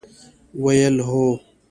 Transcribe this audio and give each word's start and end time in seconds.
ویل، 0.63 0.95
هو! 1.07 1.23